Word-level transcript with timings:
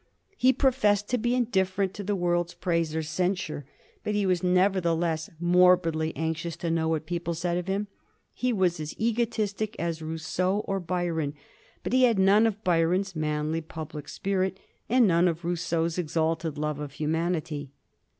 He 0.35 0.51
professed 0.51 1.09
to 1.09 1.19
be 1.19 1.35
indifferent 1.35 1.93
to 1.93 2.03
the 2.03 2.15
world's 2.15 2.55
praise 2.55 2.95
or 2.95 3.03
censure, 3.03 3.65
but 4.03 4.15
he 4.15 4.25
was 4.25 4.41
nevertheless 4.41 5.29
morbidly 5.39 6.11
anxious 6.15 6.57
to 6.57 6.71
know 6.71 6.87
what 6.87 7.05
people 7.05 7.35
said 7.35 7.55
of 7.55 7.67
him. 7.67 7.85
He 8.33 8.51
was 8.51 8.79
as 8.79 8.99
egotistic 8.99 9.75
as 9.77 10.01
Rousseau 10.01 10.61
or 10.67 10.79
Byron; 10.79 11.35
but 11.83 11.93
he 11.93 12.05
had 12.05 12.17
none 12.17 12.47
of 12.47 12.63
Byron's 12.63 13.15
manly 13.15 13.61
public 13.61 14.09
spirit, 14.09 14.59
and 14.89 15.05
none 15.05 15.27
of 15.27 15.45
Rousseau's 15.45 15.99
exalted 15.99 16.57
love 16.57 16.79
of 16.79 16.93
humanity. 16.93 17.69